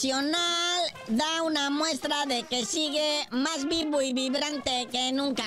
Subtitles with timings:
[0.00, 0.79] profesional.
[1.10, 5.44] Da una muestra de que sigue más vivo y vibrante que nunca.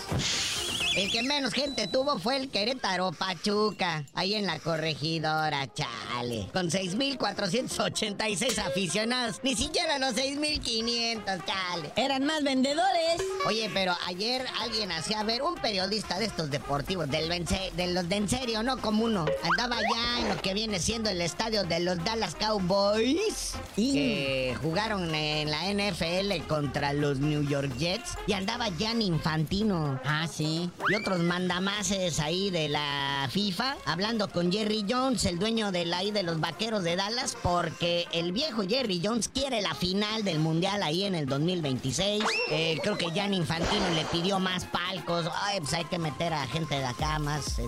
[0.98, 6.50] El que menos gente tuvo fue el Querétaro Pachuca, ahí en la corregidora, chale.
[6.52, 9.40] Con 6.486 aficionados.
[9.44, 11.92] Ni siquiera los 6.500, chale.
[11.96, 13.22] Eran más vendedores.
[13.46, 18.16] Oye, pero ayer alguien hacía ver, un periodista de estos deportivos, del de los de
[18.16, 21.80] en serio, no como uno, andaba ya en lo que viene siendo el estadio de
[21.80, 28.70] los Dallas Cowboys, que jugaron en la NFL contra los New York Jets, y andaba
[28.80, 30.02] Jan Infantino.
[30.04, 35.72] Ah, sí y otros mandamases ahí de la FIFA, hablando con Jerry Jones, el dueño
[35.72, 39.74] de la ahí de los vaqueros de Dallas, porque el viejo Jerry Jones quiere la
[39.74, 42.24] final del mundial ahí en el 2026.
[42.52, 45.26] Eh, creo que Jan Infantino le pidió más palcos.
[45.42, 47.68] Ay, pues hay que meter a gente de acá más eh,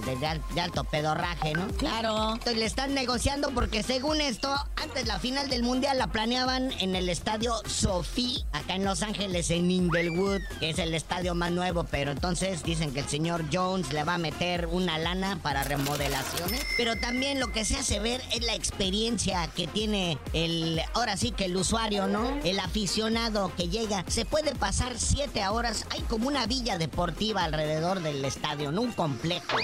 [0.54, 1.68] de, alto pedorraje, ¿no?
[1.78, 2.34] Claro.
[2.34, 6.96] Entonces le están negociando porque según esto, antes la final del mundial la planeaban en
[6.96, 11.86] el estadio Sophie, acá en Los Ángeles, en Inglewood, que es el estadio más nuevo,
[11.90, 16.62] pero entonces dicen que señor Jones le va a meter una lana para remodelaciones.
[16.78, 21.32] Pero también lo que se hace ver es la experiencia que tiene el, ahora sí
[21.32, 22.40] que el usuario, ¿no?
[22.44, 24.06] El aficionado que llega.
[24.08, 25.86] Se puede pasar siete horas.
[25.90, 28.82] Hay como una villa deportiva alrededor del estadio, ¿no?
[28.82, 29.58] Un complejo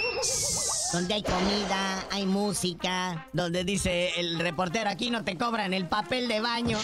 [0.94, 6.28] donde hay comida, hay música, donde dice el reportero, aquí no te cobran el papel
[6.28, 6.78] de baño.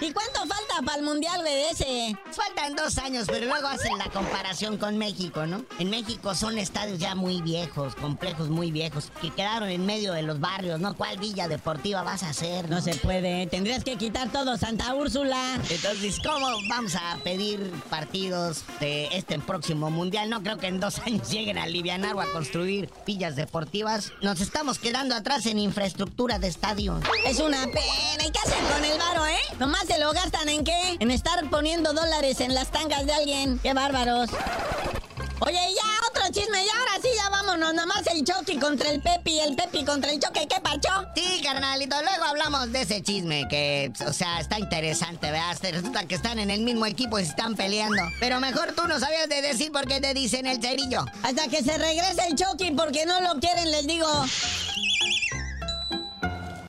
[0.00, 2.16] ¿Y cuánto falta para el Mundial de ese?
[2.32, 5.64] Faltan dos años, pero luego hacen la comparación con México, ¿no?
[5.78, 10.22] En México son estadios ya muy viejos, complejos muy viejos, que quedaron en medio de
[10.22, 10.94] los barrios, ¿no?
[10.94, 12.68] ¿Cuál villa deportiva vas a hacer?
[12.68, 15.58] No, se puede, tendrías que quitar todo Santa Úrsula.
[15.70, 20.30] Entonces, ¿cómo vamos a pedir partidos de este próximo Mundial?
[20.30, 24.40] No creo que en dos años lleguen a alivianar o a construir pillas deportivas, nos
[24.40, 27.00] estamos quedando atrás en infraestructura de estadio.
[27.24, 28.26] Es una pena.
[28.26, 29.40] ¿Y qué hacen con el varo, eh?
[29.58, 30.96] Nomás se lo gastan en qué?
[31.00, 33.58] En estar poniendo dólares en las tangas de alguien.
[33.58, 34.30] ¡Qué bárbaros!
[35.40, 37.08] Oye, ya otro chisme, y ahora sí,
[37.74, 40.90] Nomás el Chucky contra el Pepi, el Pepi contra el Choque, ¿qué pacho?
[41.16, 45.56] Sí, carnalito, luego hablamos de ese chisme que, o sea, está interesante, ¿verdad?
[45.62, 48.02] Resulta que están en el mismo equipo y se están peleando.
[48.20, 51.06] Pero mejor tú no sabías de decir por qué te dicen el cerillo.
[51.22, 54.06] Hasta que se regrese el Chucky, porque no lo quieren, les digo.